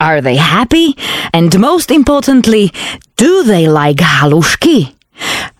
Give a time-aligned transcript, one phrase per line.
[0.00, 0.96] Are they happy?
[1.32, 2.72] And most importantly,
[3.16, 4.94] do they like halushki?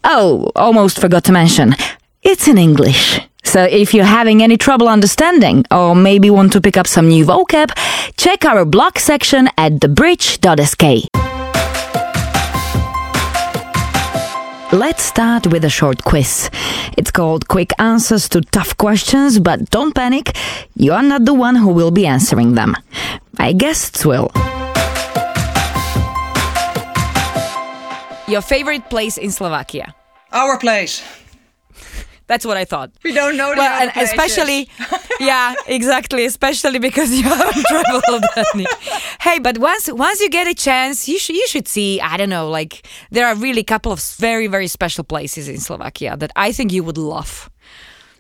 [0.05, 1.75] Oh, almost forgot to mention,
[2.23, 3.21] it's in English.
[3.43, 7.25] So if you're having any trouble understanding or maybe want to pick up some new
[7.25, 7.71] vocab,
[8.17, 11.28] check our blog section at thebridge.sk.
[14.73, 16.51] Let's start with a short quiz.
[16.99, 20.37] It's called Quick Answers to Tough Questions, but don't panic,
[20.77, 22.77] you are not the one who will be answering them.
[23.39, 24.31] My guests will.
[28.29, 29.95] Your favorite place in Slovakia?
[30.33, 31.03] Our place.
[32.29, 32.91] That's what I thought.
[33.03, 34.69] We don't know the Well, and especially,
[35.21, 36.25] yeah, exactly.
[36.27, 38.67] Especially because you haven't traveled any.
[39.21, 42.01] Hey, but once once you get a chance, you should you should see.
[42.01, 45.59] I don't know, like there are really a couple of very very special places in
[45.59, 47.49] Slovakia that I think you would love.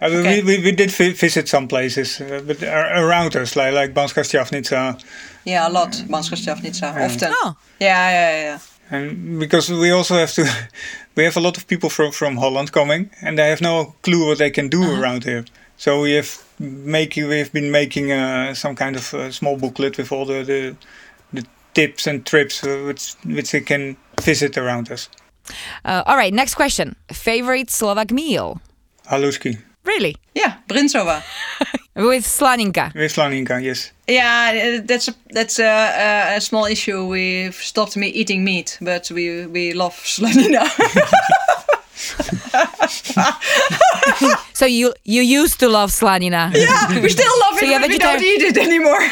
[0.00, 0.42] Uh, we- Okay.
[0.42, 3.92] we, we, we did vi- visit some places, uh, but ar- around us, like like
[3.94, 4.96] Banska Štiavnica,
[5.44, 5.92] Yeah, a lot.
[6.08, 6.94] Banska Štiavnica.
[7.04, 7.32] Often.
[7.42, 7.54] Oh.
[7.80, 8.58] Yeah, yeah, yeah.
[8.90, 10.42] And because we also have to,
[11.16, 14.26] we have a lot of people from from Holland coming, and they have no clue
[14.26, 15.00] what they can do Uh-huh.
[15.02, 15.44] around here.
[15.76, 19.96] So we have making we have been making uh, some kind of uh, small booklet
[19.96, 20.74] with all the, the
[21.32, 21.44] the
[21.74, 25.08] tips and trips uh, which which they can visit around us.
[25.84, 26.96] Uh, all right, next question.
[27.12, 28.60] Favorite Slovak meal?
[29.06, 30.16] Haluski Really?
[30.34, 31.22] Yeah, Brinsova.
[31.98, 32.94] With slaninka.
[32.94, 33.92] with Slaninka, yes.
[34.06, 37.04] Yeah, uh, that's a that's a, a, a small issue.
[37.06, 40.68] We've stopped me eating meat, but we we love slanina.
[44.54, 46.50] So you you used to love slanina.
[46.54, 49.00] yeah, we still love it, So you're but we don't eat it anymore.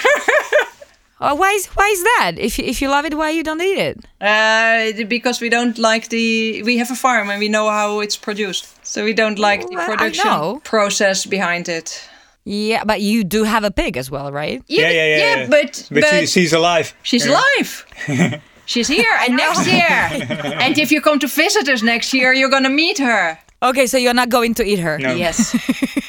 [1.19, 2.33] Oh, why is why is that?
[2.39, 3.99] If you, if you love it, why you don't eat it?
[4.21, 6.63] uh, because we don't like the.
[6.63, 9.77] We have a farm and we know how it's produced, so we don't like the
[9.77, 12.07] Well, I production process behind it.
[12.47, 14.63] Yeah, but you do have a pig as well, right?
[14.69, 15.17] Yeah, yeah, yeah.
[15.19, 15.47] yeah.
[15.51, 16.95] but but, she, she's alive.
[17.03, 17.85] She's alive.
[18.69, 20.27] She's here, and next year,
[20.61, 23.39] and if you come to visit us next year, you're gonna meet her.
[23.63, 24.99] Okay, so you're not going to eat her.
[24.99, 25.15] No.
[25.15, 25.55] Yes,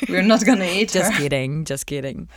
[0.09, 1.19] we're not gonna eat Just her.
[1.19, 2.27] kidding, just kidding.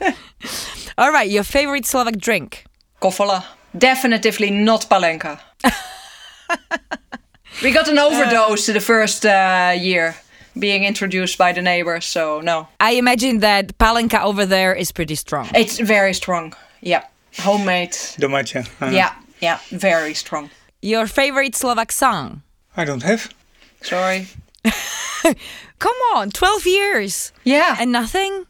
[0.98, 2.66] All right, your favorite Slovak drink?
[3.00, 3.44] Kofola,
[3.76, 5.40] Definitely not Palenka.
[7.62, 10.16] we got an overdose the first uh, year,
[10.60, 12.04] being introduced by the neighbors.
[12.06, 15.48] So no, I imagine that palenka over there is pretty strong.
[15.54, 16.54] it's very strong.
[16.82, 17.02] Yeah,
[17.40, 17.92] homemade.
[18.20, 18.64] Domáca.
[18.80, 20.50] Uh, Yeah, yeah, very strong.
[20.82, 22.42] Your favorite Slovak song?
[22.76, 23.28] I don't have.
[23.82, 24.28] Sorry.
[25.78, 28.46] Come on, 12 years Yeah, and nothing?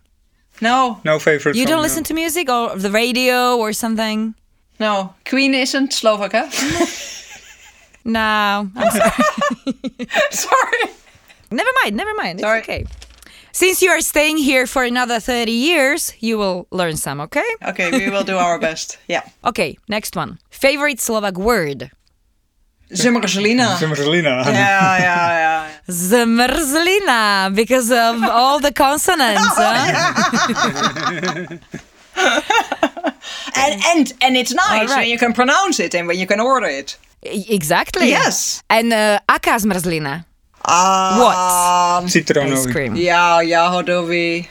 [0.61, 1.57] no, No favorite.
[1.57, 1.83] You song, don't no.
[1.89, 4.35] listen to music or the radio or something?
[4.79, 5.15] no.
[5.25, 6.47] Queen isn't Slovak, huh?
[8.05, 9.13] No, I'm sorry.
[10.31, 10.85] Sorry.
[11.51, 12.41] Never mind, never mind.
[12.41, 12.85] It's okay.
[13.53, 17.45] Since you are staying here for another 30 years, you will learn some, okay?
[17.67, 18.99] Okay, we will do our best.
[19.09, 19.23] Yeah.
[19.45, 20.39] Okay, next one.
[20.51, 21.91] Favorite Slovak word?
[22.93, 23.77] Zimmerzelina.
[23.79, 24.45] Zimmerzelina.
[24.47, 25.71] Yeah, yeah, yeah.
[25.89, 29.43] Zmrzlina, because of all the consonants.
[29.57, 31.57] huh?
[33.57, 34.99] And and and it's nice All right.
[35.05, 36.97] when you can pronounce it and when you can order it.
[37.23, 38.09] Exactly.
[38.09, 38.63] Yes.
[38.71, 40.25] And uh, aká zmrzlina?
[40.65, 42.01] Ah.
[42.01, 42.05] What?
[42.05, 42.73] Ice Citronovi.
[42.73, 42.97] cream.
[42.97, 44.49] Yeah, jahodovi.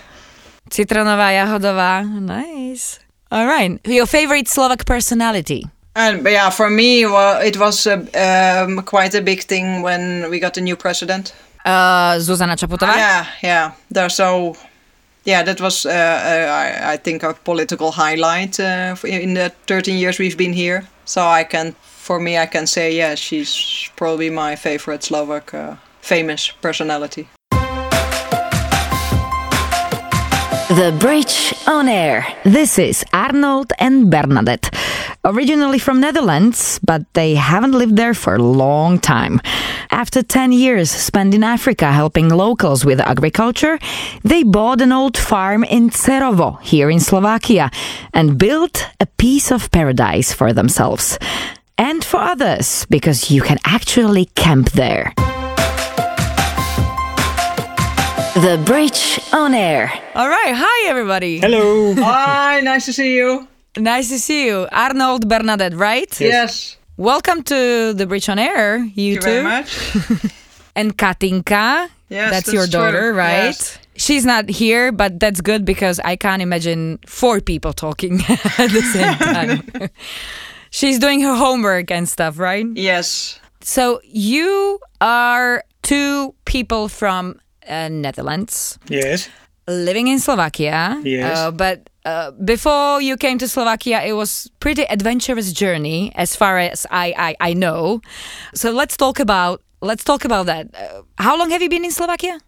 [0.70, 2.03] Citronová, jahodová.
[2.03, 3.00] Nice.
[3.31, 3.80] All right.
[3.86, 5.66] Your favorite Slovak personality?
[5.96, 10.40] And yeah, for me, well, it was uh, um, quite a big thing when we
[10.40, 11.34] got a new president.
[11.66, 12.96] Uh, Zuzana Čaputová?
[12.96, 13.72] Yeah, yeah.
[13.91, 14.56] They're so.
[15.26, 19.97] Yeah, that was, uh, uh, I, I think, a political highlight uh, in the 13
[19.97, 20.88] years we've been here.
[21.06, 25.76] So I can, for me, I can say, yeah, she's probably my favorite Slovak uh,
[26.01, 27.28] famous personality.
[30.69, 32.28] The Bridge on Air.
[32.43, 34.69] This is Arnold and Bernadette.
[35.25, 39.41] Originally from Netherlands, but they haven't lived there for a long time.
[39.90, 43.79] After 10 years spent in Africa helping locals with agriculture,
[44.23, 47.72] they bought an old farm in Cerovo, here in Slovakia,
[48.13, 51.17] and built a piece of paradise for themselves.
[51.79, 55.13] And for others, because you can actually camp there.
[58.41, 59.91] The Bridge on Air.
[60.16, 60.53] All right.
[60.56, 61.40] Hi, everybody.
[61.40, 61.94] Hello.
[61.96, 63.47] Hi, nice to see you.
[63.78, 64.68] Nice to see you.
[64.72, 66.09] Arnold Bernadette, right?
[66.22, 66.78] Yes.
[66.97, 69.22] welcome to the Bridge on Air, you too.
[69.22, 70.00] Thank you two.
[70.00, 70.34] very much.
[70.76, 72.80] And Katinka, Yes, that's, your that's true.
[72.82, 73.47] daughter, right?
[73.52, 73.78] Yes.
[73.97, 78.22] She's not here, but that's good because I can't imagine four people talking
[78.58, 79.16] at the same
[79.80, 79.90] time.
[80.70, 82.66] She's doing her homework and stuff, right?
[82.76, 83.40] Yes.
[83.62, 89.29] So you are two people from uh, Netherlands Yes.
[89.67, 90.99] living in Slovakia.
[91.03, 91.37] Yes.
[91.37, 96.57] Uh, but uh, before you came to Slovakia, it was pretty adventurous journey, as far
[96.57, 98.01] as I, I, I know.
[98.55, 100.67] So let's talk about let's talk about that.
[100.73, 102.39] Uh, how long have you been in Slovakia?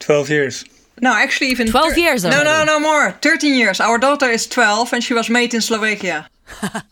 [0.00, 0.64] 12 years.
[1.00, 3.12] No, actually, even 12 years No, no, no more.
[3.20, 3.80] Thirteen years.
[3.80, 6.28] Our daughter is twelve, and she was made in Slovakia.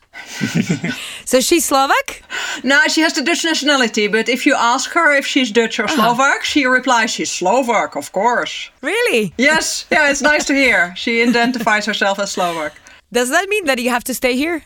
[1.25, 2.23] So she's Slovak.
[2.65, 5.91] No, she has the Dutch nationality, but if you ask her if she's Dutch Uh-huh.
[5.93, 8.71] or Slovak, she replies she's Slovak, of course.
[8.83, 9.33] Really?
[9.39, 10.93] Yes, yeah, it's nice to hear.
[10.97, 12.73] She identifies herself as Slovak.
[13.13, 14.65] Does that mean that you have to stay here?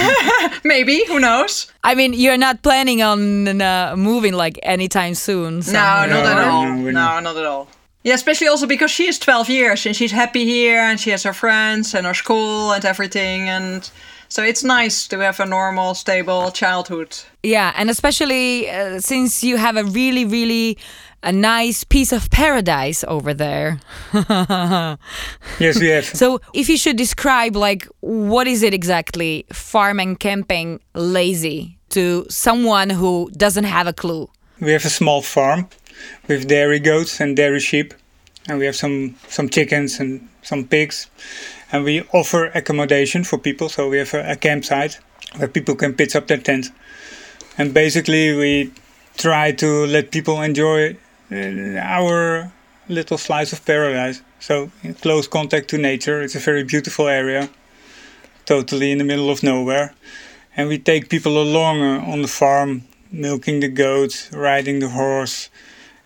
[0.64, 1.70] Maybe, who knows?
[1.84, 5.60] I mean, you're not planning on uh, moving like anytime soon.
[5.66, 6.64] No, not at all.
[6.64, 7.22] no, No, we're not.
[7.22, 7.68] not at all.
[8.06, 11.24] Yeah, especially also because she is 12 years and she's happy here and she has
[11.24, 13.48] her friends and her school and everything.
[13.48, 13.90] And
[14.28, 17.18] so it's nice to have a normal, stable childhood.
[17.42, 20.78] Yeah, and especially uh, since you have a really, really
[21.24, 23.80] a nice piece of paradise over there.
[25.58, 26.10] Yes, yes.
[26.14, 32.24] So, if you should describe, like, what is it exactly, farm and camping lazy to
[32.28, 34.28] someone who doesn't have a clue?
[34.60, 35.68] We have a small farm
[36.28, 37.94] with dairy goats and dairy sheep,
[38.48, 41.08] and we have some some chickens and some pigs,
[41.72, 43.68] and we offer accommodation for people.
[43.68, 44.98] So we have a, a campsite
[45.36, 46.70] where people can pitch up their tent,
[47.58, 48.72] and basically we
[49.16, 50.96] try to let people enjoy
[51.32, 52.52] uh, our
[52.88, 54.22] little slice of paradise.
[54.38, 56.22] So in close contact to nature.
[56.22, 57.48] It's a very beautiful area,
[58.44, 59.94] totally in the middle of nowhere,
[60.56, 65.48] and we take people along uh, on the farm milking the goats, riding the horse,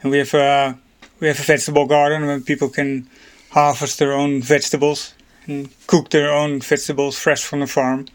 [0.02, 0.79] and we have a
[1.20, 3.06] we have a vegetable garden where people can
[3.50, 5.14] harvest their own vegetables
[5.47, 8.06] and cook their own vegetables fresh from the farm.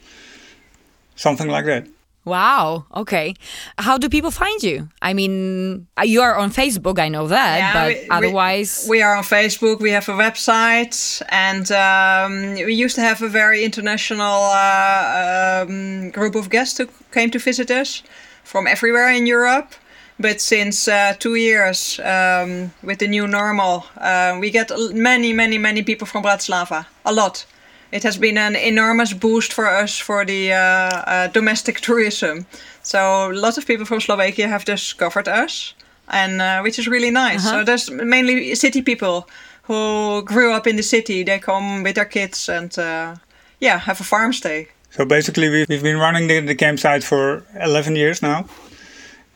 [1.16, 1.88] Something like that.
[2.26, 3.36] Wow, okay.
[3.78, 4.90] How do people find you?
[5.00, 8.88] I mean, uh, you are on Facebook, I know that, Yeah, but we- we- otherwise.
[8.90, 13.30] We are on Facebook, we have a website, and um, we used to have a
[13.30, 18.02] very international uh, um, group of guests who came to visit us
[18.44, 19.76] from everywhere in Europe.
[20.18, 25.58] But since uh, two years, um, with the new normal, uh, we get many, many,
[25.58, 26.86] many people from Bratislava.
[27.06, 27.46] A lot.
[27.92, 32.46] It has been an enormous boost for us for the uh, uh, domestic tourism.
[32.82, 35.74] So lots of people from Slovakia have discovered us,
[36.08, 37.44] and uh, which is really nice.
[37.44, 39.28] So there's mainly city people
[39.64, 41.24] who grew up in the city.
[41.24, 43.16] They come with their kids and uh,
[43.60, 44.68] yeah, have a farm stay.
[44.92, 48.46] So basically, we've, we've been running the, the campsite for 11 years now.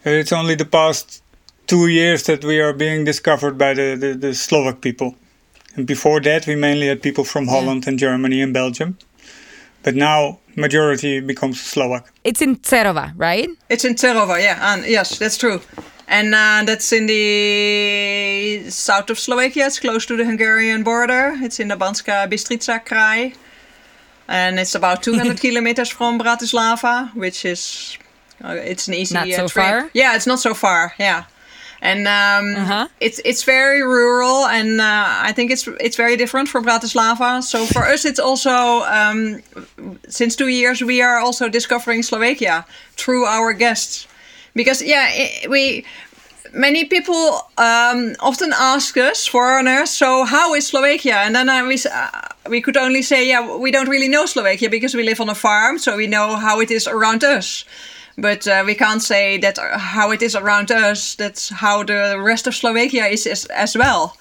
[0.09, 1.21] It's only the past
[1.67, 5.15] two years that we are being discovered by the, the, the Slovak people.
[5.75, 8.97] And before that, we mainly had people from Holland and Germany and Belgium.
[9.83, 12.11] But now, majority becomes Slovak.
[12.23, 13.49] It's in Cerova, right?
[13.69, 15.61] It's in Cerova, yeah, and yes, that's true.
[16.07, 19.67] And uh, that's in the south of Slovakia.
[19.67, 21.33] It's close to the Hungarian border.
[21.37, 23.35] It's in the Banska Bystrica Krai.
[24.27, 27.98] And it's about 200 kilometers from Bratislava, which is
[28.43, 29.65] uh, it's an easy Not uh, so trip.
[29.65, 29.89] far?
[29.93, 30.93] Yeah, it's not so far.
[30.99, 31.23] Yeah,
[31.81, 32.87] and um, Uh-huh.
[32.99, 37.41] it's it's very rural, and uh, I think it's it's very different from Bratislava.
[37.43, 39.41] So for us, it's also um,
[40.07, 42.65] since two years we are also discovering Slovakia
[42.97, 44.07] through our guests,
[44.55, 45.83] because yeah, i we
[46.51, 51.21] many people um, often ask us foreigners, so how is Slovakia?
[51.25, 52.09] And then uh, we uh,
[52.49, 55.35] we could only say, yeah, we don't really know Slovakia because we live on a
[55.35, 57.65] farm, so we know how it is around us.
[58.21, 61.15] But uh, we can't say that uh, how it is around us.
[61.15, 64.15] That's how the rest of Slovakia is as, as well.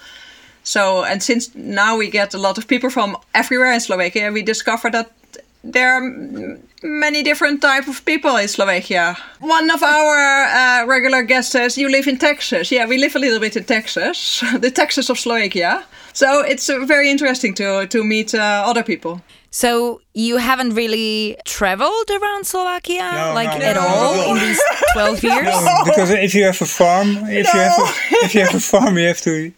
[0.63, 4.43] So, and since now we get a lot of people from everywhere in Slovakia, we
[4.43, 5.11] discover that
[5.65, 9.17] there are many different type of people in Slovakia.
[9.41, 13.19] One of our uh, regular guests says, "You live in Texas." Yeah, we live a
[13.19, 15.85] little bit in Texas, the Texas of Slovakia.
[16.13, 19.21] So it's uh, very interesting to to meet uh, other people.
[19.51, 24.29] So you haven't really traveled around Slovakia No, like no, at no, all not at
[24.29, 24.37] all.
[24.37, 24.63] in these
[24.93, 25.45] 12 years?
[25.45, 27.87] No, because if you have a farm, if you have a,
[28.25, 29.53] if you have a farm, you have to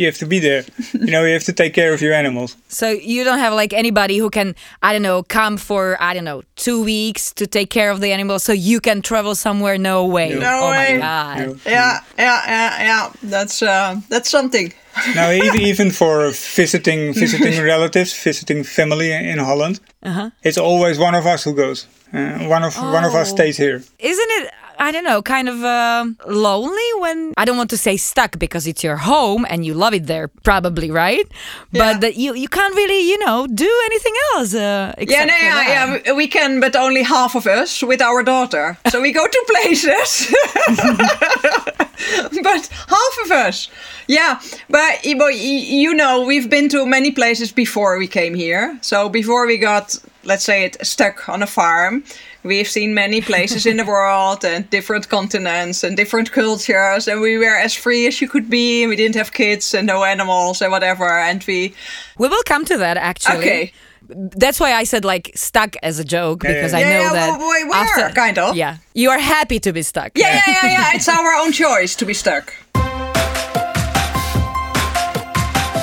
[0.00, 0.64] you have to be there.
[0.94, 2.56] You know, you have to take care of your animals.
[2.68, 6.24] So you don't have like anybody who can, I don't know, come for, I don't
[6.24, 9.76] know, two weeks to take care of the animals so you can travel somewhere?
[9.76, 10.30] No way.
[10.34, 10.94] No oh way.
[10.94, 11.38] my God.
[11.38, 11.56] You know.
[11.66, 13.12] Yeah, yeah, yeah, yeah.
[13.22, 14.72] That's uh, that's something.
[15.14, 20.30] Now, even, even for visiting visiting relatives, visiting family in Holland, Uh-huh.
[20.42, 21.86] it's always one of us who goes.
[22.12, 23.34] Uh, one of one of us Oh.
[23.36, 23.82] stays here.
[23.98, 24.50] Isn't it?
[24.80, 28.66] I don't know, kind of um lonely when I don't want to say stuck because
[28.66, 31.26] it's your home and you love it there, probably, right?
[31.72, 31.98] Yeah.
[32.00, 34.54] But you you can't really, you know, do anything else.
[34.54, 36.12] Uh, Yeah, no, yeah, yeah.
[36.14, 38.76] we- can, but only half of us with our daughter.
[38.90, 40.10] So we go to places,
[42.42, 43.68] but half of us.
[44.08, 48.78] Yeah, but you know, we've been to many places before we came here.
[48.80, 52.02] So before we got, let's say, it stuck on a farm,
[52.42, 57.08] we've seen many places in the world and different continents and different cultures.
[57.08, 58.82] And we were as free as you could be.
[58.82, 61.08] And we didn't have kids and no animals and whatever.
[61.08, 61.74] And we,
[62.18, 63.38] We will come to that actually.
[63.38, 63.72] Okay.
[64.12, 67.12] That's why I said like stuck as a joke Yeah, because yeah, I know Yeah,
[67.12, 68.56] that well, we were, after kind of.
[68.56, 70.10] yeah you are happy to be stuck.
[70.16, 70.90] yeah, yeah, yeah, yeah.
[70.96, 72.52] It's our own choice to be stuck.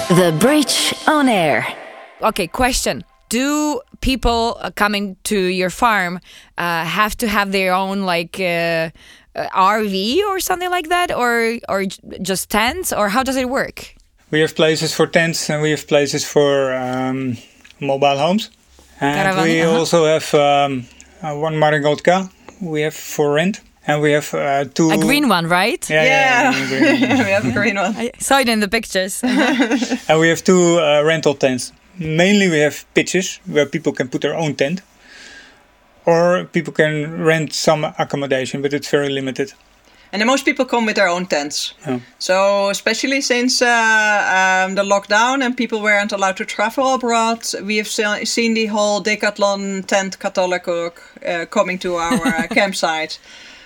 [0.10, 1.66] The Bridge on Air.
[2.22, 3.04] Okay, question.
[3.30, 6.20] Do people uh, coming to your farm
[6.58, 8.90] uh, have to have their own like uh,
[9.36, 11.86] uh, RV or something like that, or or
[12.22, 13.96] just tents, or how does it work?
[14.32, 17.38] We have places for tents and we have places for um,
[17.80, 18.52] mobile homes.
[19.00, 19.78] And Caravan, we uh-huh.
[19.78, 20.86] also have um,
[21.22, 22.30] uh, one Maringotka
[22.62, 23.62] we have for rent.
[23.90, 24.92] And we have uh, two.
[24.92, 25.90] A green one, right?
[25.90, 27.18] Yeah, yeah, Yeah, yeah, green.
[27.26, 27.96] we have a green one.
[27.96, 29.24] I saw it in the pictures.
[29.24, 31.72] and we have two uh, rental tents.
[32.00, 34.82] Mainly we have pitches where people can put their own tent.
[36.06, 39.54] Or people can rent some accommodation, but it's very limited.
[40.12, 41.74] And most people come with their own tents.
[41.86, 42.02] Oh.
[42.18, 47.78] So especially since uh, um, the lockdown and people weren't allowed to travel abroad, we
[47.78, 50.68] have se- seen the whole Decathlon tent catalog
[51.26, 53.20] uh, coming to our uh, campsite.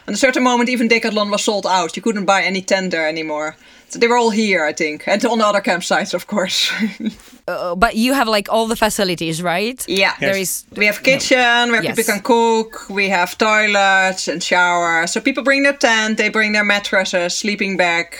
[0.07, 1.95] At a certain moment, even Decathlon was sold out.
[1.95, 3.55] You couldn't buy any tent there anymore.
[3.91, 6.71] So they were all here, I think, and on other campsites, of course.
[7.47, 9.83] Uh, but you have like all the facilities, right?
[9.87, 10.13] yeah.
[10.19, 10.63] There Yes.
[10.71, 11.95] is We have kitchen where Yes.
[11.97, 12.87] people can cook.
[12.89, 15.07] We have toilets and shower.
[15.07, 18.15] So people bring their tent, they bring their mattresses, sleeping bag,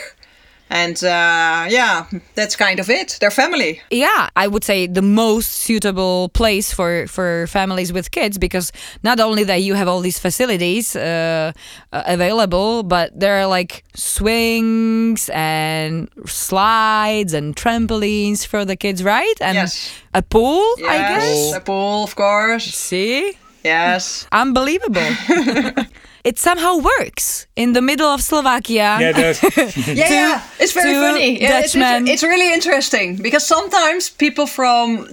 [0.73, 3.17] and uh, yeah, that's kind of it.
[3.19, 3.81] Their family.
[3.91, 8.71] yeah i would say the most suitable place for for families with kids because
[9.03, 11.51] not only that you have all these facilities uh,
[11.93, 19.37] uh, available but there are like swings and slides and trampolines for the kids right
[19.41, 19.91] and Yes.
[20.13, 22.65] a pool i Yes, guess a pool, of course.
[22.89, 24.25] see Yes.
[24.31, 25.09] unbelievable
[26.23, 29.39] it somehow works in the middle of slovakia Yeah, there's,
[29.87, 30.41] Yeah, yeah.
[30.59, 31.41] It's very funny.
[31.41, 35.07] Yeah, it's, it's, it's really interesting because sometimes people from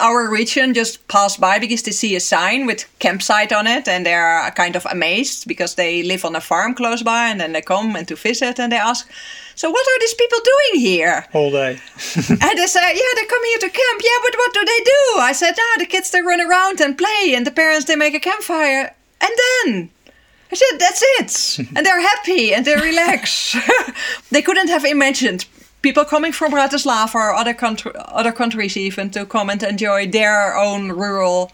[0.00, 4.04] our region just pass by because they see a sign with campsite on it and
[4.04, 7.62] they're kind of amazed because they live on a farm close by and then they
[7.62, 9.08] come and to visit and they ask,
[9.54, 11.26] So what are these people doing here?
[11.34, 11.78] all day.
[12.46, 13.98] And they say, Yeah, they come here to camp.
[14.02, 15.02] Yeah, but what do they do?
[15.30, 18.14] I said, Ah, the kids they run around and play and the parents they make
[18.14, 18.94] a campfire.
[19.20, 19.90] And then
[20.50, 21.68] I said, that's it.
[21.76, 23.54] and they're happy and they relax.
[24.30, 25.44] they couldn't have imagined
[25.82, 30.56] people coming from Bratislava or other, country, other countries even to come and enjoy their
[30.56, 31.52] own rural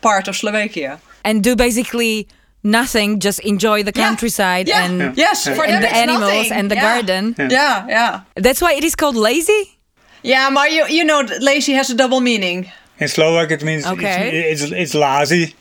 [0.00, 0.98] part of Slovakia.
[1.22, 2.26] and do basically
[2.64, 4.84] nothing just enjoy the countryside Yeah.
[4.84, 6.52] and Yes, for and them the animals nothing.
[6.52, 6.82] and the Yeah.
[6.82, 8.20] garden Yeah, yeah.
[8.36, 9.76] That's why it is called lazy.
[10.22, 12.72] Yeah, but you, you know, lazy has a double meaning.
[12.98, 14.50] In Slovak, it means Okay.
[14.52, 15.52] it's, it's, it's Lazi,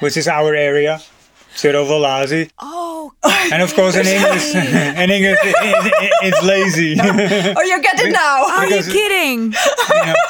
[0.00, 1.00] which is our area.
[1.56, 2.50] Cerovo Lazi.
[2.58, 3.12] Oh,
[3.52, 4.54] And of course, in English,
[5.02, 5.54] in English, it,
[6.02, 6.96] it, it's lazy.
[7.00, 8.44] Oh, you get it now.
[8.46, 9.54] are you kidding?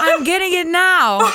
[0.00, 1.32] I'm getting it now.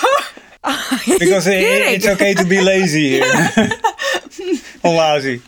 [1.19, 3.25] because it, it's okay to be lazy here.
[4.83, 5.41] or lazy.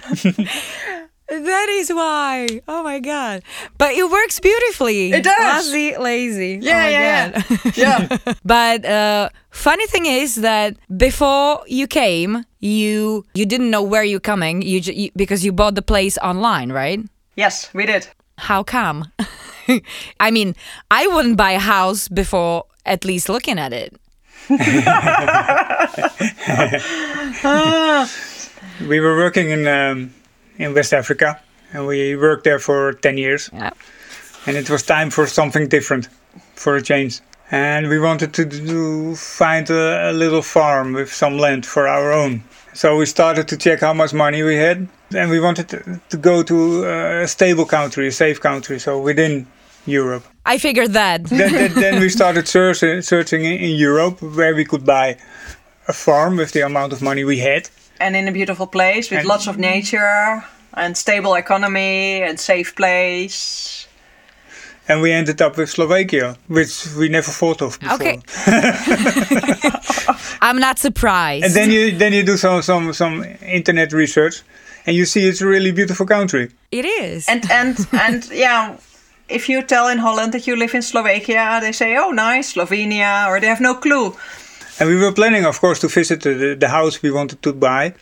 [1.41, 2.61] That is why.
[2.67, 3.43] Oh my god!
[3.77, 5.11] But it works beautifully.
[5.13, 5.71] It does.
[5.71, 6.59] Lazy, lazy.
[6.61, 7.77] Yeah, oh my yeah, God.
[7.77, 8.17] yeah.
[8.45, 14.19] but uh, funny thing is that before you came, you you didn't know where you're
[14.19, 14.61] coming.
[14.61, 16.99] You, ju- you because you bought the place online, right?
[17.35, 18.07] yes, we did.
[18.37, 19.11] How come?
[20.19, 20.55] I mean,
[20.91, 23.95] I wouldn't buy a house before at least looking at it.
[28.87, 30.13] We were working in um,
[30.57, 31.39] in West Africa,
[31.73, 33.49] and we worked there for ten years.
[33.53, 33.71] Yeah.
[34.45, 36.09] and it was time for something different,
[36.55, 37.21] for a change.
[37.51, 42.11] And we wanted to do, find a, a little farm with some land for our
[42.11, 42.43] own.
[42.73, 46.17] So we started to check how much money we had, and we wanted to, to
[46.17, 49.45] go to uh, a stable country, a safe country, so within
[49.85, 50.25] Europe.
[50.45, 51.25] I figured that.
[51.25, 55.17] then, then, then we started searching, searching in, in Europe where we could buy
[55.87, 57.69] a farm with the amount of money we had.
[58.03, 60.43] And in a beautiful place with And- lots of nature
[60.75, 63.87] and stable economy and safe place.
[64.91, 67.95] and we ended up with Slovakia, which we never thought of before.
[67.95, 68.19] Okay.
[70.41, 71.45] I'm not surprised.
[71.45, 74.43] And then you then you do some some some internet research,
[74.85, 76.49] and you see it's a really beautiful country.
[76.71, 77.27] it is.
[77.29, 78.75] and and and yeah
[79.29, 83.25] if you tell in holland that you live in slovakia they say oh nice slovenia
[83.31, 84.11] or they have no clue
[84.79, 87.53] And we were planning, of course, to visit the, the, the house we wanted to
[87.53, 87.93] buy,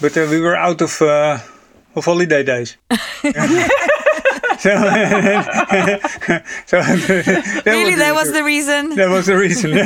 [0.00, 1.38] but uh, we were out of uh,
[1.94, 2.76] of holiday days.
[2.92, 4.70] so,
[6.66, 8.96] so that really, that the- was the reason.
[8.96, 9.76] that was the reason.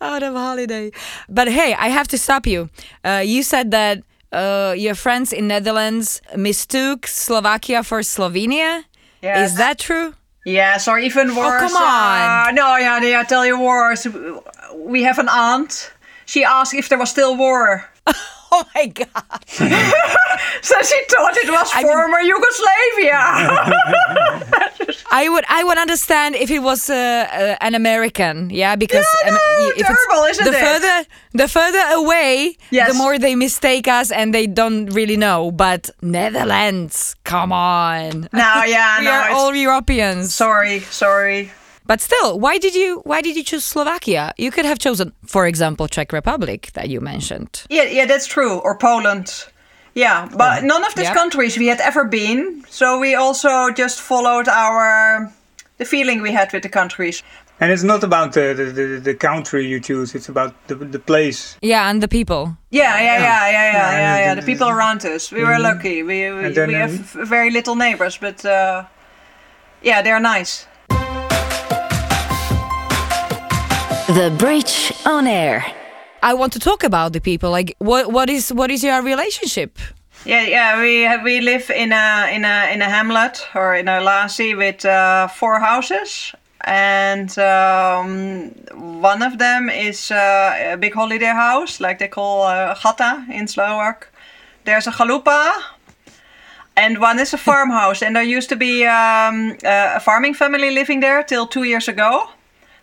[0.00, 0.90] out of holiday.
[1.28, 2.70] But hey, I have to stop you.
[3.04, 8.84] Uh, you said that uh, your friends in Netherlands mistook Slovakia for Slovenia.
[9.22, 9.50] Yes.
[9.50, 10.14] Is that true?
[10.48, 12.48] Yes or even worse Oh, come on.
[12.48, 14.06] uh, no yeah yeah, i tell you worse
[14.74, 15.92] we have an aunt
[16.24, 17.84] she asked if there was still war
[18.50, 19.44] Oh my god!
[20.62, 23.20] so she thought it was I mean- former Yugoslavia.
[25.10, 29.30] I would I would understand if it was uh, uh, an American, yeah, because Yeah,
[29.32, 29.38] um,
[29.76, 30.60] if terrible, isn't the it?
[30.60, 32.88] further the further away, Yes.
[32.88, 35.50] the more they mistake us and they don't really know.
[35.50, 39.10] But Netherlands, come on, no, yeah, we no.
[39.12, 40.34] are all Europeans.
[40.34, 41.50] sorry, sorry.
[41.86, 44.32] But still, why did you why did you choose Slovakia?
[44.36, 47.64] You could have chosen, for example, Czech Republic that you mentioned.
[47.70, 48.58] Yeah, yeah, that's true.
[48.60, 49.46] Or Poland.
[49.98, 51.14] Yeah, but none of these Yep.
[51.16, 52.62] countries we had ever been.
[52.68, 55.28] So we also just followed our
[55.78, 57.22] the feeling we had with the countries.
[57.60, 60.98] and it's not about the, the, the, the country you choose; it's about the, the
[60.98, 61.56] place.
[61.60, 62.56] Yeah, and the people.
[62.70, 63.92] Yeah, yeah, yeah, yeah, yeah, yeah.
[63.98, 66.02] Yeah, yeah, the- The people around us, we were lucky.
[66.04, 68.84] We we, then, we um, have very little neighbors, but uh,
[69.82, 70.66] yeah, they're nice.
[74.08, 75.64] The Bridge on Air.
[76.22, 77.50] I want to talk about the people.
[77.50, 79.78] Like, what what is what is your relationship?
[80.24, 80.80] Yeah, yeah.
[80.80, 84.84] We we live in a in a in a hamlet or in a lassie with
[84.84, 88.50] uh, four houses, and um,
[89.00, 93.46] one of them is uh, a big holiday house, like they call uh, chata in
[93.46, 94.08] Slovak.
[94.64, 95.52] There's a chalupa,
[96.76, 98.02] and one is a farmhouse.
[98.02, 102.28] And there used to be um, a farming family living there till two years ago.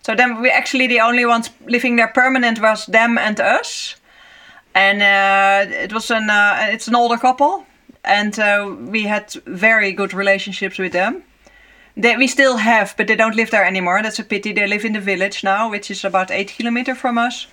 [0.05, 3.95] So then we actually the only ones living there permanent was them and us.
[4.75, 7.65] And uh, it was an uh, it's an older couple.
[8.03, 11.23] And uh, we had very good relationships with them.
[11.97, 14.03] They, we still have but they don't live there anymore.
[14.03, 14.53] That's a pity.
[14.53, 17.47] They live in the village now which is about eight kilometer from us.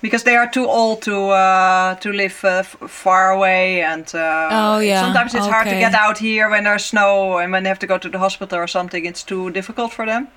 [0.00, 3.82] Because they are too old to uh, to live uh, f- far away.
[3.82, 5.00] And uh, Oh, yeah.
[5.02, 7.88] sometimes it's hard to get out here when there's snow and when they have to
[7.88, 9.06] go to the hospital or something.
[9.06, 10.28] It's too difficult for them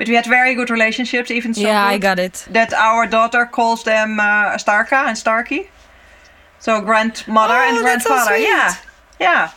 [0.00, 2.46] but we had very good relationships even so yeah, I got it.
[2.52, 5.68] that our daughter calls them uh, Starka and Starky.
[6.58, 8.34] So grandmother Oh, and so grandfather.
[8.36, 8.48] sweet.
[8.48, 8.74] yeah,
[9.20, 9.50] yeah.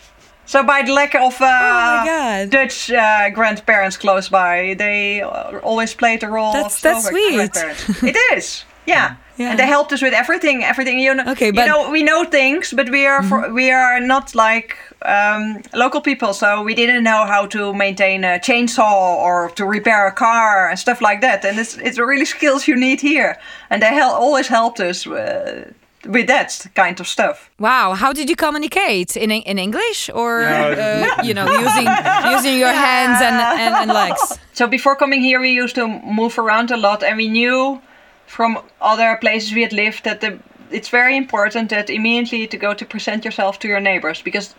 [0.46, 2.46] So by the lack of uh, Oh.
[2.50, 7.36] Dutch uh, grandparents close by, they uh, always played the role That's- of that's sweet.
[7.36, 8.04] grandparents.
[8.04, 8.66] it is.
[8.86, 9.16] Yeah.
[9.38, 9.50] Yeah.
[9.50, 10.64] and they helped us with everything.
[10.64, 11.32] Everything you know.
[11.32, 11.72] Okay, but- Mm-hmm.
[11.86, 16.34] know, we know things, but we are for, we are not like um, local people,
[16.34, 20.78] so we didn't know how to maintain a chainsaw or to repair a car and
[20.78, 21.44] stuff like that.
[21.46, 23.36] And it's it's really skills you need here,
[23.70, 25.72] and they hel- always helped us uh,
[26.06, 27.50] with that kind of stuff.
[27.60, 30.72] Wow, how did you communicate in in English or No.
[30.72, 31.88] uh, you know using
[32.36, 34.40] using your hands and, and, and legs?
[34.54, 37.80] So before coming here, we used to move around a lot, and we knew
[38.28, 40.40] from other places we had lived that the,
[40.72, 44.56] it's very important that immediately to go to present yourself to your neighbors because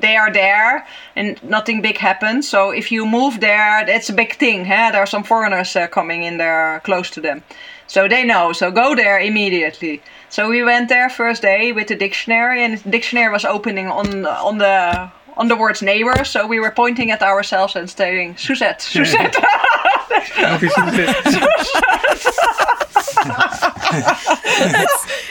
[0.00, 2.48] they are there and nothing big happens.
[2.48, 4.64] So if you move there, that's a big thing.
[4.64, 4.90] Huh?
[4.92, 7.42] There are some foreigners uh, coming in there close to them.
[7.86, 8.52] So they know.
[8.52, 10.02] So go there immediately.
[10.28, 14.26] So we went there first day with the dictionary, and the dictionary was opening on
[14.26, 16.24] on the on the words neighbor.
[16.24, 19.36] So we were pointing at ourselves and saying Suzette, Suzette.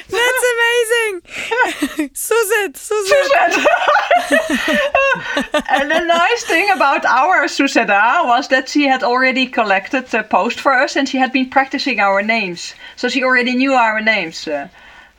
[0.08, 3.65] That's amazing, Suzette, Suzette.
[5.69, 10.60] and the nice thing about our Suseda was that she had already collected the post
[10.60, 12.73] for us and she had been practicing our names.
[12.95, 14.47] So she already knew our names.
[14.47, 14.67] Uh,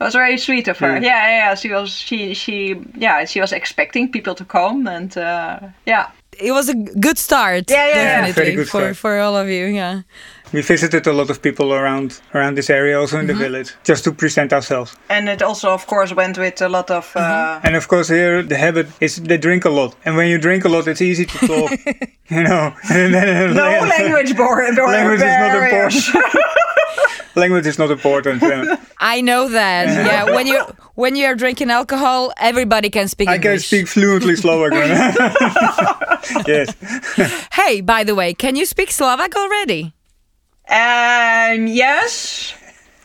[0.01, 0.97] it was very sweet of her.
[0.99, 1.03] Mm.
[1.03, 1.55] Yeah, yeah, yeah.
[1.55, 6.11] She was she she yeah, she was expecting people to come and uh, yeah.
[6.39, 8.05] It was a good start, Yeah, yeah, yeah.
[8.27, 8.97] definitely Very good for start.
[8.99, 9.67] for all of you.
[9.67, 10.03] Yeah.
[10.53, 14.05] We visited a lot of people around around this area, also in the village, just
[14.05, 14.95] to present ourselves.
[15.11, 17.11] And it also, of course, went with a lot of.
[17.17, 20.39] Uh, And of course, here the habit is they drink a lot, and when you
[20.39, 21.71] drink a lot, it's easy to talk.
[22.31, 22.73] you know,
[23.53, 25.99] no language bar- Language is not barriers.
[27.35, 28.39] language is not important.
[29.03, 29.87] I know that.
[29.91, 30.63] Yeah, when you
[30.95, 34.73] when you are drinking alcohol, everybody can speak I can speak fluently Slovak.
[36.47, 36.71] yes,
[37.53, 39.93] Hey, by the way, can you speak Slovak already?
[40.69, 42.55] Um, yes,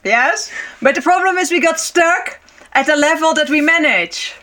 [0.04, 0.52] yes.
[0.82, 2.40] But the problem is we got stuck
[2.74, 4.34] at a level that we manage.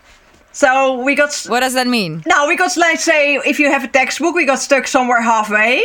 [0.53, 2.23] So we got s- What does that mean?
[2.27, 5.85] Now we got let's say if you have a textbook, we got stuck somewhere halfway.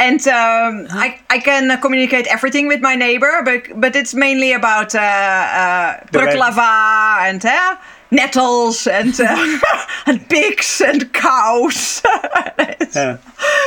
[0.00, 4.52] And um, I, I can uh, communicate everything with my neighbor, but but it's mainly
[4.52, 7.76] about uh, uh, The and uh,
[8.10, 9.58] nettles and uh,
[10.06, 12.02] and pigs and cows.
[12.94, 13.18] yeah.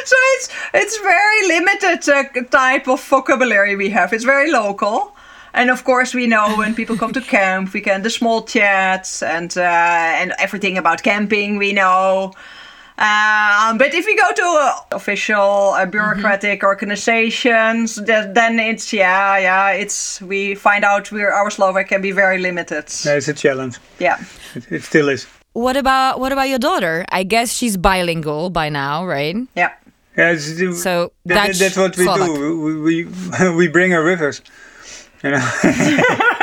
[0.05, 4.13] So it's it's very limited uh, type of vocabulary we have.
[4.13, 5.15] It's very local,
[5.53, 9.21] and of course we know when people come to camp, we can the small chats
[9.23, 12.33] and uh, and everything about camping we know.
[13.01, 19.37] Um, but if we go to uh, official uh, bureaucratic organizations, th- then it's yeah
[19.41, 22.85] yeah it's we find out we're our Slovak can be very limited.
[23.03, 23.79] Yeah, it's a challenge.
[23.97, 24.21] Yeah.
[24.53, 25.25] It, it still is.
[25.53, 27.03] What about what about your daughter?
[27.11, 29.35] I guess she's bilingual by now, right?
[29.55, 29.73] Yeah.
[30.17, 32.27] Yeah, So that- Dutch, that's what we Slovak.
[32.27, 32.61] do.
[32.61, 34.41] We, we we bring her with us.
[35.23, 35.41] You know,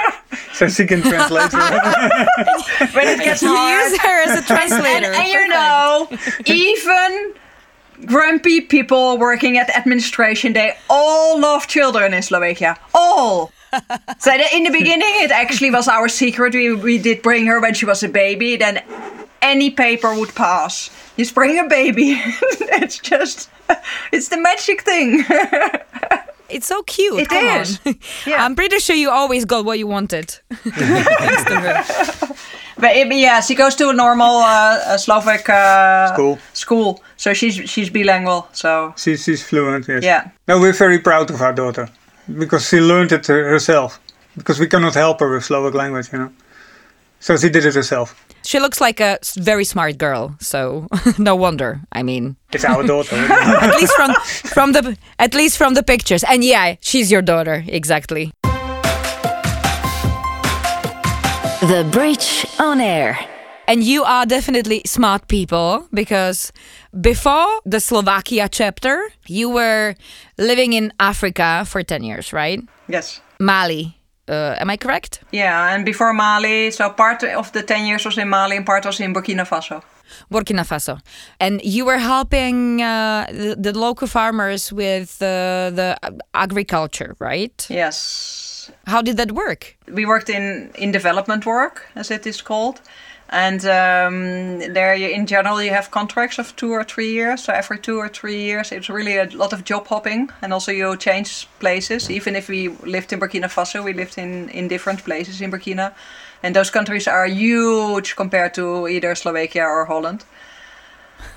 [0.59, 1.51] so she can translate.
[1.51, 1.59] for.
[2.95, 3.91] When it gets You hard.
[3.91, 5.13] use her as a and, translator.
[5.13, 6.09] and you know,
[6.47, 7.35] even
[8.07, 12.77] grumpy people working at administration, they all love children in Slovakia.
[12.95, 13.53] All.
[14.19, 16.55] so the- in the beginning, it actually was our secret.
[16.55, 18.57] We, we did bring her when she was a baby.
[18.57, 18.83] Then
[19.43, 20.91] any paper would pass.
[21.17, 22.21] You bring a baby.
[22.83, 23.51] it's just,
[24.13, 25.25] it's the magic thing.
[26.49, 27.21] It's so cute.
[27.21, 27.79] It Come is.
[28.27, 28.45] Yeah.
[28.45, 30.31] I'm pretty sure you always got what you wanted.
[30.51, 32.35] Thanks to her.
[32.81, 36.39] But it, yeah, she goes to a normal uh, Slovak uh, School.
[36.55, 38.47] School, so she's she's bilingual.
[38.53, 39.89] So She's she's fluent.
[39.89, 40.05] Yes.
[40.05, 40.31] yeah.
[40.47, 41.89] No, we're very proud of our daughter
[42.39, 43.99] because she learned it herself.
[44.37, 46.31] Because we cannot help her with Slovak language, you know.
[47.19, 48.15] So she did it herself.
[48.45, 50.87] She looks like a very smart girl, so
[51.19, 51.81] no wonder.
[51.93, 53.17] I mean, It's our daughter.
[53.31, 54.15] at least from
[54.51, 56.25] from the at least from the pictures.
[56.25, 58.33] And yeah, she's your daughter, exactly.
[61.61, 63.19] The Bridge on Air.
[63.67, 66.53] And you are definitely smart people because
[66.99, 69.95] before the Slovakia chapter, you were
[70.39, 72.63] living in Africa for 10 years, right?
[72.89, 73.21] Yes.
[73.39, 73.98] Mali.
[74.29, 75.21] Uh, am I correct?
[75.33, 78.85] Yeah, and before Mali, so part of the 10 years was in Mali and part
[78.85, 79.83] was in Burkina Faso.
[80.31, 81.01] Burkina Faso.
[81.41, 85.97] And you were helping uh, the, the local farmers with uh, the
[86.35, 87.67] agriculture, right?
[87.69, 88.71] Yes.
[88.87, 89.77] How did that work?
[89.93, 92.81] We worked in, in development work, as it is called.
[93.31, 97.45] And um, there, you, in general, you have contracts of two or three years.
[97.45, 100.73] So every two or three years, it's really a lot of job hopping, and also
[100.73, 102.11] you change places.
[102.11, 105.93] Even if we lived in Burkina Faso, we lived in in different places in Burkina,
[106.43, 110.25] and those countries are huge compared to either Slovakia or Holland.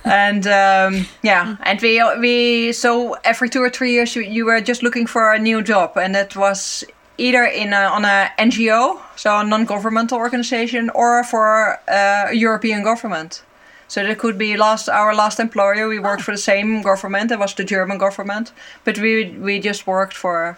[0.06, 4.62] and um, yeah, and we we so every two or three years you, you were
[4.62, 6.86] just looking for a new job, and that was
[7.22, 12.84] either in a, on a NGO, so a non-governmental organization, or for uh, a European
[12.84, 13.44] government.
[13.88, 15.88] So that could be last our last employer.
[15.88, 17.32] We worked for the same government.
[17.32, 18.54] It was the German government,
[18.86, 20.58] but we we just worked for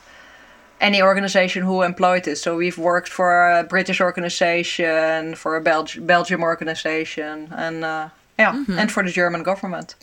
[0.80, 2.42] any organization who employed us.
[2.42, 8.64] So we've worked for a British organization, for a Belg- Belgium organization, and uh, yeah,
[8.78, 9.96] and for the German government.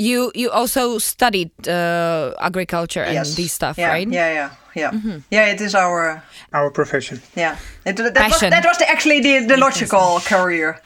[0.00, 3.34] You you also studied uh, agriculture and yes.
[3.34, 4.08] these stuff, yeah, right?
[4.12, 5.18] Yeah, yeah, yeah.
[5.30, 7.20] Yeah, it is our Our profession.
[7.36, 7.56] yeah.
[7.84, 8.50] It, that was Passion.
[8.50, 10.80] that was the, actually the, the logical career.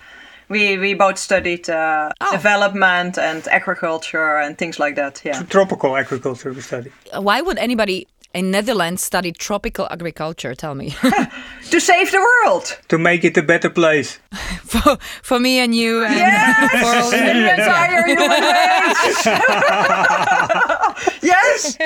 [0.49, 2.31] We we both studied uh, Oh.
[2.33, 5.21] development and agriculture and things like that.
[5.25, 5.43] Yeah.
[5.49, 6.93] Tropical agriculture we studied.
[7.29, 10.55] Why would anybody in Netherlands study tropical agriculture?
[10.55, 10.91] Tell me.
[11.71, 12.79] to save the world.
[12.89, 14.19] To make it a better place.
[14.63, 16.15] for, for me and you and
[16.71, 19.27] for all Yes, the entire human race.
[21.23, 21.77] yes,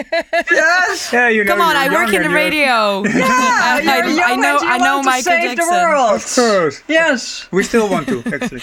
[0.51, 1.13] yes.
[1.13, 1.51] Yeah, you know.
[1.53, 3.03] Come on, I work in the radio.
[3.05, 5.67] Yeah, I, you're I young know and you I know want to Michael save Jackson.
[5.67, 6.15] the world.
[6.17, 6.83] Of course.
[6.89, 7.49] Yes.
[7.51, 8.63] We still want to, actually.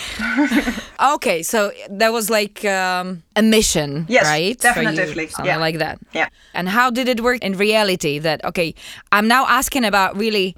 [1.16, 4.58] Okay, so that was like um, a mission, Yes, right?
[4.64, 5.58] You, something yeah.
[5.58, 6.00] like that.
[6.14, 6.30] Yeah.
[6.54, 8.20] And how did it work in reality?
[8.20, 8.74] That okay,
[9.12, 10.56] I'm now asking about really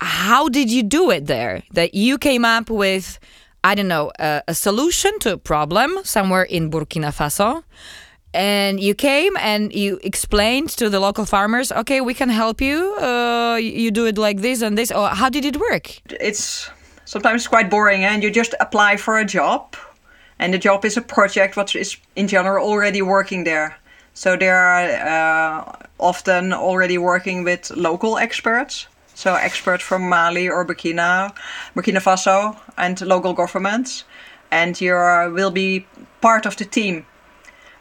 [0.00, 1.62] how did you do it there?
[1.72, 3.18] That you came up with,
[3.64, 7.62] I don't know, a, a solution to a problem somewhere in Burkina Faso,
[8.34, 12.96] and you came and you explained to the local farmers okay we can help you
[12.96, 16.70] uh, you do it like this and this or how did it work It's
[17.04, 19.76] sometimes quite boring, and you just apply for a job,
[20.38, 23.76] and the job is a project what is in general already working there.
[24.14, 30.66] So they are uh, often already working with local experts, so experts from Mali or
[30.66, 31.32] Burkina,
[31.74, 34.04] Burkina Faso, and local governments,
[34.50, 35.86] and you will be
[36.20, 37.06] part of the team.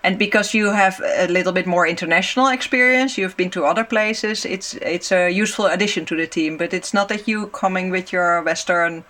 [0.04, 4.46] And because you have a little bit more international experience, you've been to other places.
[4.46, 6.58] It's it's a useful addition to the team.
[6.58, 9.04] But it's not that you coming with your Western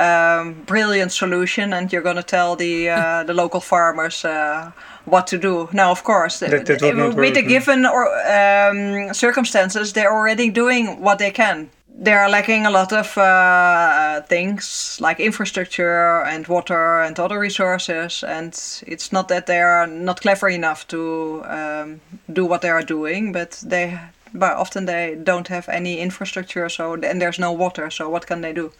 [0.00, 4.70] um, brilliant solution and you're going to tell the uh, the local farmers uh,
[5.04, 5.68] what to do.
[5.72, 6.80] Now, of course, That- that
[7.16, 7.48] with the no.
[7.48, 11.68] given or um, circumstances, they're already doing what they can.
[11.96, 18.24] They are lacking a lot of uh, things like infrastructure and water and other resources,
[18.24, 18.52] and
[18.86, 22.00] it's not that they are not clever enough to um,
[22.32, 23.96] do what they are doing, but they,
[24.32, 28.40] but often they don't have any infrastructure, so and there's no water, so what can
[28.40, 28.72] they do?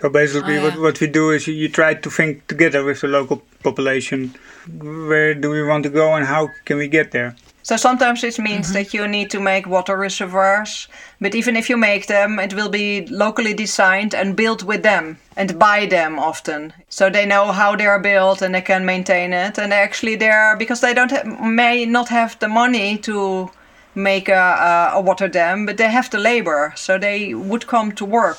[0.00, 0.80] So basically, Oh, what, yeah.
[0.80, 4.34] what we do is you, you try to think together with the local population.
[4.78, 7.36] Where do we want to go and how can we get there?
[7.62, 8.74] So sometimes it means mm-hmm.
[8.74, 10.86] that you need to make water reservoirs,
[11.20, 15.18] but even if you make them, it will be locally designed and built with them
[15.36, 16.72] and by them often.
[16.88, 19.58] So they know how they are built and they can maintain it.
[19.58, 23.50] And actually, they're because they don't have, may not have the money to
[23.96, 27.90] make a, a, a water dam, but they have the labor, so they would come
[27.92, 28.38] to work.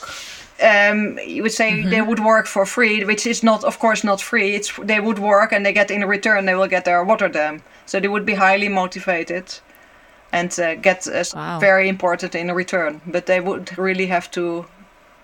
[0.60, 4.22] Um, you would say they would work for free, which is not, of course, not
[4.22, 4.56] free.
[4.56, 7.62] It's they would work and they get in return they will get their water dam.
[7.86, 9.46] So they would be highly motivated
[10.32, 11.60] and uh, get uh, Wow.
[11.60, 13.02] very important in return.
[13.06, 14.66] But they would really have to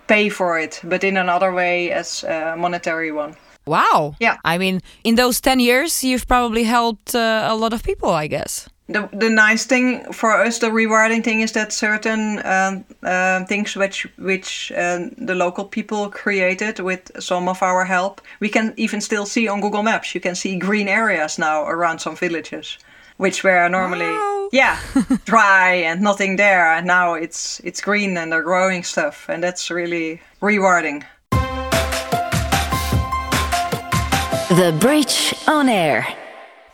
[0.06, 3.34] pay for it, but in another way as a monetary one.
[3.66, 4.36] wow Yeah.
[4.44, 8.26] i mean in those 10 years you've probably helped uh, a lot of people i
[8.28, 13.46] guess The, the nice thing for us, the rewarding thing, is that certain um, um
[13.46, 18.74] things which which um, the local people created with some of our help, we can
[18.76, 20.14] even still see on Google Maps.
[20.14, 22.78] You can see green areas now around some villages,
[23.16, 24.48] which were normally Wow.
[24.52, 24.78] yeah
[25.24, 29.70] dry and nothing there, and now it's it's green and they're growing stuff, and that's
[29.70, 31.04] really rewarding.
[34.50, 36.06] The Bridge on Air.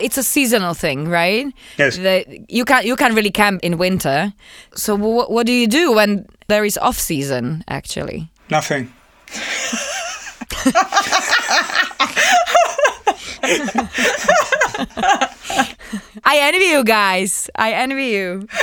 [0.00, 1.46] It's a seasonal thing, right?
[1.78, 1.96] Yes.
[1.96, 4.32] The, you can't you can't really camp in winter.
[4.74, 7.64] So wh- what do you do when there is off season?
[7.68, 8.92] Actually, Nothing.
[16.24, 17.50] I envy you guys.
[17.56, 18.46] I envy you.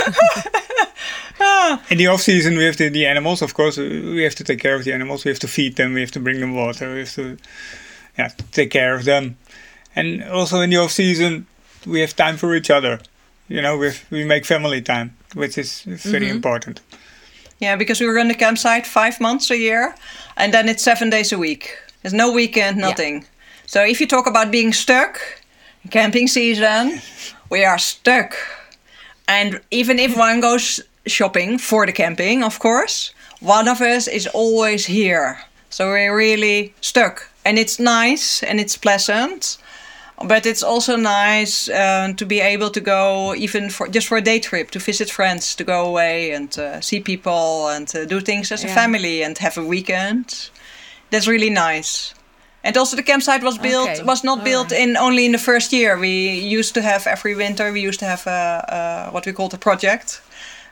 [1.89, 3.41] In the off season, we have the, the animals.
[3.41, 5.26] Of course, we have to take care of the animals.
[5.26, 5.93] We have to feed them.
[5.93, 6.93] We have to bring them water.
[6.93, 7.38] We have to,
[8.17, 9.38] yeah, take care of them.
[9.98, 11.48] And also in the off season,
[11.86, 13.00] we have time for each other.
[13.50, 16.36] You know, we we make family time, which is very mm-hmm.
[16.36, 16.82] important.
[17.60, 19.96] Yeah, because we run the campsite five months a year,
[20.36, 21.76] and then it's seven days a week.
[22.02, 23.26] There's no weekend, nothing.
[23.66, 25.20] So if you talk about being stuck,
[25.90, 27.02] camping season,
[27.50, 28.36] we are stuck.
[29.28, 34.28] And even if one goes shopping for the camping, of course, one of us is
[34.28, 35.38] always here.
[35.70, 37.30] So we're really stuck.
[37.44, 39.58] And it's nice and it's pleasant.
[40.26, 44.22] But it's also nice uh, to be able to go even for just for a
[44.22, 48.20] day trip to visit friends, to go away and uh, see people and uh, do
[48.20, 50.50] things as a family and have a weekend.
[51.12, 52.16] That's really nice.
[52.64, 54.82] And also the campsite was built Okay, was not all built right.
[54.82, 55.98] in only in the first year.
[55.98, 59.54] We used to have every winter we used to have a, a what we called
[59.54, 60.22] a project.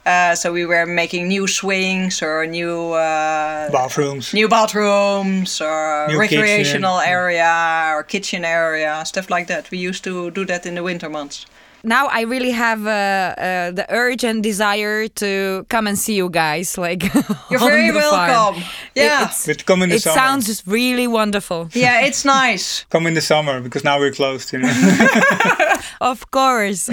[0.06, 4.34] Uh, so we were making new swings or new uh, Bathrooms.
[4.34, 7.12] new bathrooms or New recreational kitchen.
[7.12, 9.72] area or kitchen area, stuff like that.
[9.72, 11.48] We used to do that in the winter months.
[11.86, 16.30] Now I really have uh, uh, the urge and desire to come and see you
[16.30, 16.78] guys.
[16.78, 17.04] Like
[17.50, 18.30] You're very the farm.
[18.30, 18.64] welcome.
[18.96, 19.22] It- Yeah.
[19.22, 20.16] it's- But come in the it summer.
[20.16, 21.70] sounds just really wonderful.
[21.74, 22.86] yeah, it's nice.
[22.90, 24.52] Come in the summer because now we're closed.
[24.54, 24.72] You know.
[26.02, 26.90] Of course.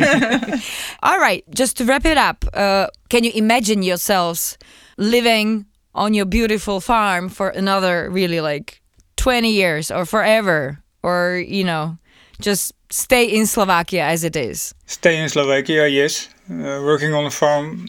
[1.02, 4.56] All right, just to wrap it up, uh, can you imagine yourselves
[4.96, 8.80] living on your beautiful farm for another really like
[9.16, 10.78] 20 years or forever?
[11.02, 11.98] Or, you know,
[12.40, 14.74] just stay in Slovakia as it is?
[14.86, 16.28] Stay in Slovakia, yes.
[16.50, 17.84] Uh, working on a farm,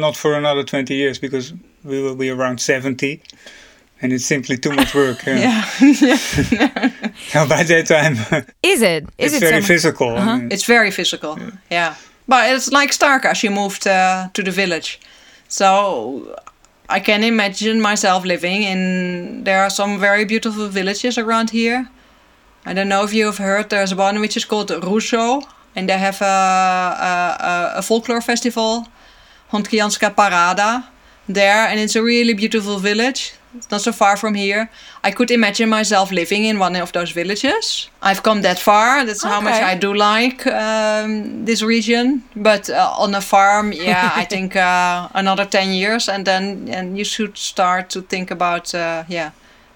[0.00, 1.52] not for another 20 years because
[1.84, 3.22] we will be around 70.
[4.02, 5.26] And it's simply too much work.
[5.26, 5.62] uh,
[7.30, 8.14] so by that time,
[8.62, 9.04] Is it?
[9.18, 10.16] Is it's it very some- physical.
[10.16, 11.38] I mean, It's very physical.
[11.70, 11.94] Yeah.
[12.28, 13.34] But it's like Starka.
[13.34, 15.00] She moved uh, to the village.
[15.48, 16.36] So
[16.88, 19.44] I can imagine myself living in.
[19.44, 21.88] There are some very beautiful villages around here.
[22.66, 25.44] I don't know if you have heard, there's one which is called Hrušov.
[25.76, 28.88] and they have a, a, a folklore festival,
[29.52, 30.84] Hontianska Parada,
[31.28, 33.34] there, and it's a really beautiful village.
[33.54, 34.70] It's not so far from here.
[35.02, 37.88] I could imagine myself living in one of those villages.
[38.02, 39.06] I've come that far.
[39.06, 42.22] That's how much I do like um, this region.
[42.36, 46.98] But uh, on a farm, yeah, I think uh, another ten years, and then and
[46.98, 49.30] you should start to think about uh, yeah,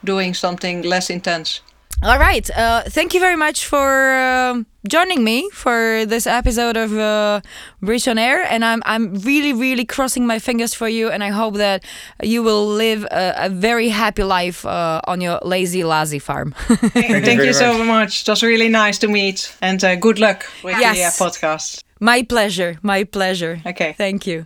[0.05, 1.61] doing something less intense.
[2.03, 2.51] All right.
[2.51, 7.41] Uh, thank you very much for um joining me for this episode of uh,
[7.81, 11.29] Bridge on Air, and I'm I'm really really crossing my fingers for you, and I
[11.29, 11.85] hope that
[12.21, 16.55] you will live a, a very happy life uh, on your lazy lazy farm.
[16.59, 17.87] Thank, you, very so much.
[17.87, 18.23] much.
[18.23, 21.85] It was really nice to meet, and uh, good luck with the uh, podcast.
[22.01, 22.79] my pleasure.
[22.83, 23.61] My pleasure.
[23.65, 23.95] Okay.
[23.97, 24.43] Thank you.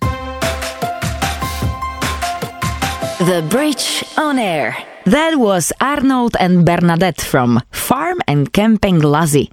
[3.18, 4.76] The Bridge on Air.
[5.06, 9.52] That was Arnold and Bernadette from Farm and Camping Lazy.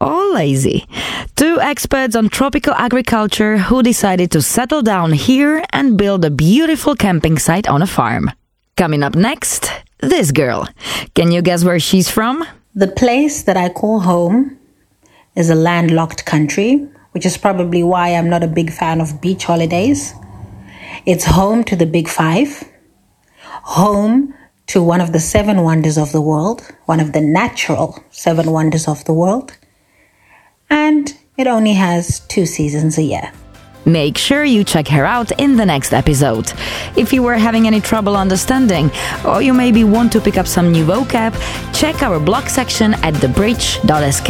[0.00, 0.88] All lazy.
[1.36, 6.96] Two experts on tropical agriculture who decided to settle down here and build a beautiful
[6.96, 8.32] camping site on a farm.
[8.76, 10.66] Coming up next, this girl.
[11.14, 12.44] Can you guess where she's from?
[12.74, 14.58] The place that I call home
[15.36, 19.44] is a landlocked country, which is probably why I'm not a big fan of beach
[19.44, 20.12] holidays.
[21.06, 22.64] It's home to the Big Five,
[23.62, 24.34] home
[24.68, 28.86] to one of the seven wonders of the world, one of the natural seven wonders
[28.86, 29.56] of the world,
[30.70, 33.32] and it only has two seasons a year.
[33.84, 36.52] Make sure you check her out in the next episode.
[36.96, 38.90] If you were having any trouble understanding,
[39.24, 41.32] or you maybe want to pick up some new vocab,
[41.72, 44.28] check our blog section at thebridge.sk.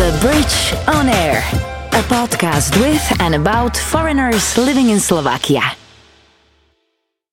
[0.00, 1.38] The Bridge on Air.
[1.92, 5.76] A podcast with and about foreigners living in Slovakia.